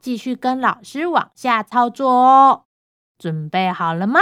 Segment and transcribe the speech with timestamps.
[0.00, 2.64] 继续跟老师往下操作哦，
[3.18, 4.20] 准备好了吗？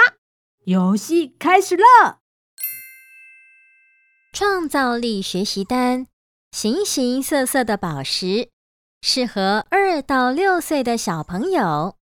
[0.64, 2.20] 游戏开始了。
[4.32, 6.06] 创造力学习单，
[6.50, 8.50] 形形色色的宝石，
[9.00, 11.96] 适合二到六岁的小朋友。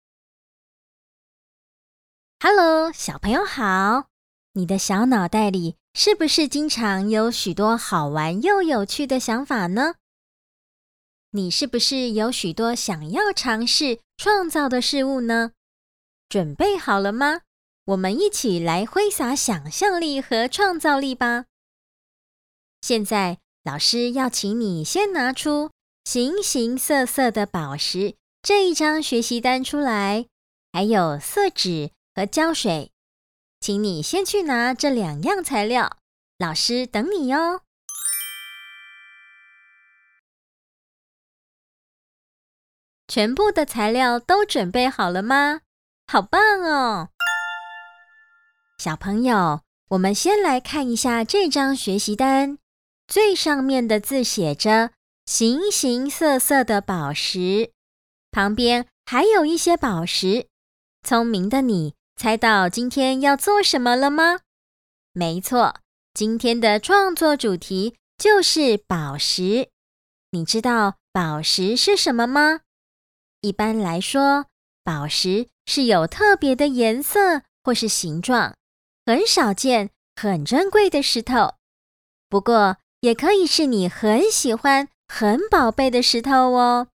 [2.43, 4.05] Hello，小朋友好，
[4.53, 9.95] 你的小脑袋里是不是经常有许多好玩又有趣的想法呢？
[11.33, 15.53] 你是不是有许多想要尝试创造的事物呢？
[16.29, 17.43] 准备好了吗？
[17.87, 21.47] 我们一起来挥洒想象力和创造力吧！
[22.81, 25.71] 现在，老师要请你先拿出
[26.05, 30.27] 形形色色的宝石这一张学习单出来，
[30.73, 32.91] 还有色纸和胶水，
[33.61, 35.97] 请你先去拿这两样材料，
[36.39, 37.61] 老师等你哟。
[43.11, 45.63] 全部的材料都准备好了吗？
[46.07, 47.09] 好棒哦！
[48.79, 52.59] 小朋友，我们先来看一下这张学习单，
[53.09, 54.93] 最上面的字写着
[55.27, 57.73] “形形色色的宝石”，
[58.31, 60.47] 旁边还有一些宝石。
[61.03, 64.39] 聪明的你，猜到今天要做什么了吗？
[65.13, 65.75] 没错，
[66.15, 69.69] 今天的创作主题就是宝石。
[70.31, 72.61] 你知道宝石是什么吗？
[73.43, 74.47] 一般来说，
[74.85, 78.55] 宝石是有特别的颜色或是形状，
[79.07, 81.55] 很少见、很珍贵的石头。
[82.29, 86.89] 不过，也可以是你很喜欢、很宝贝的石头哦。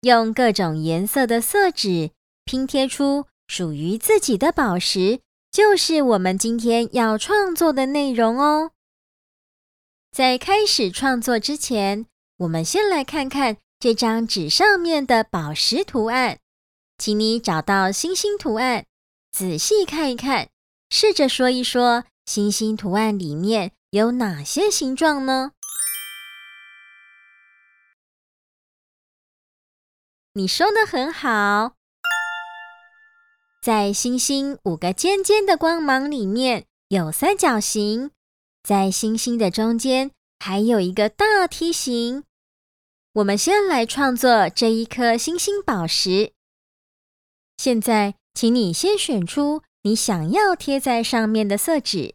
[0.00, 2.10] 用各种颜色的色纸
[2.44, 5.20] 拼贴出属于自己的宝石，
[5.50, 8.70] 就是我们今天要创作的内容哦。
[10.10, 12.06] 在开始创作之前，
[12.38, 13.58] 我们先来看看。
[13.86, 16.40] 这张纸上面的宝石图案，
[16.98, 18.84] 请你找到星星图案，
[19.30, 20.48] 仔细看一看，
[20.90, 25.52] 试着说一说星星图案里面有哪些形状呢？
[30.32, 31.76] 你说的很好，
[33.62, 38.10] 在星星五个尖尖的光芒里面有三角形，
[38.64, 40.10] 在星星的中间
[40.40, 42.24] 还有一个大梯形。
[43.16, 46.34] 我们先来创作这一颗星星宝石。
[47.56, 52.14] 现在，请你先选出你想要贴在上面的色纸。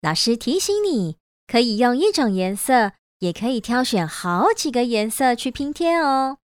[0.00, 6.38] 老师提醒你，可以用一种颜色，也可以挑选好几个颜色去拼贴哦。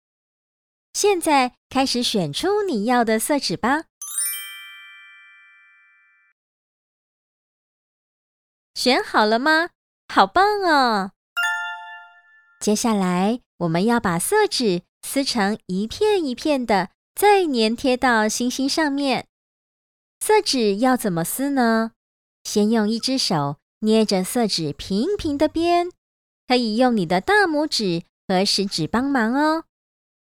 [0.92, 3.84] 现在开始选出你要的色纸吧。
[8.74, 9.68] 选好了吗？
[10.12, 11.12] 好棒哦！
[12.60, 19.26] 接下来，我们要把色纸撕成一片一片的，再粘贴到星星上面。
[20.18, 21.92] 色纸要怎么撕呢？
[22.42, 25.90] 先用一只手捏着色纸平平的边，
[26.48, 29.64] 可以用你的大拇指和食指帮忙哦。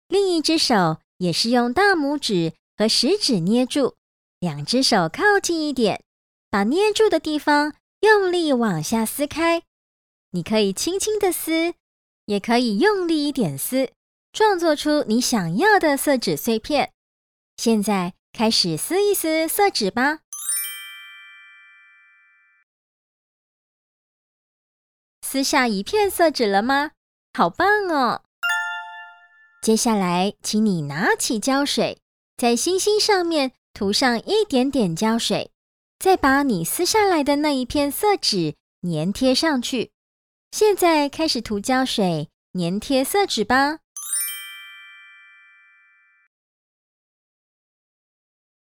[0.08, 3.96] 另一只手也是用大拇指和食指捏住，
[4.40, 6.02] 两只手靠近一点，
[6.50, 9.64] 把捏住的地方用力往下撕开。
[10.32, 11.74] 你可以轻轻的撕。
[12.26, 13.92] 也可以用力一点撕，
[14.34, 16.92] 创作出你想要的色纸碎片。
[17.58, 20.20] 现在开始撕一撕色纸吧。
[25.22, 26.92] 撕下一片色纸了吗？
[27.34, 28.22] 好棒哦！
[29.62, 32.00] 接下来，请你拿起胶水，
[32.38, 35.52] 在星星上面涂上一点点胶水，
[36.00, 39.92] 再把你撕下来的那一片色纸粘贴上去。
[40.58, 43.80] 现在开始涂胶水，粘贴色纸吧。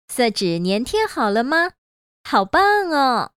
[0.09, 1.73] 色纸粘贴好了吗？
[2.27, 3.33] 好棒哦！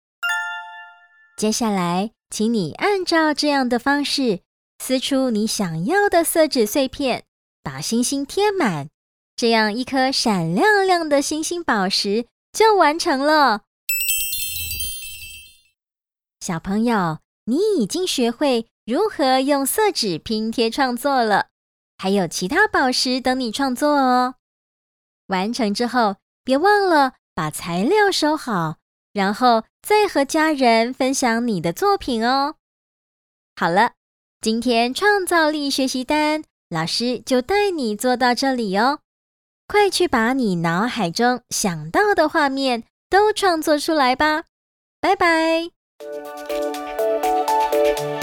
[1.36, 4.42] 接下来，请你按照这样的方式
[4.78, 7.24] 撕出你想要的色纸碎片，
[7.64, 8.90] 把星星贴满，
[9.34, 13.62] 这样一颗闪亮亮的星星宝石就完成了。
[16.38, 17.25] 小朋友。
[17.48, 21.46] 你已经学会如何用色纸拼贴创作了，
[21.96, 24.34] 还有其他宝石等你创作哦。
[25.28, 28.78] 完成之后，别忘了把材料收好，
[29.12, 32.56] 然后再和家人分享你的作品哦。
[33.54, 33.92] 好了，
[34.40, 38.98] 今天创造力学习单，老师就带你做到这里哦。
[39.68, 44.44] 快去把你脑海中想到的画面都创作出来吧！
[45.00, 45.70] 拜拜。
[47.76, 48.15] thank you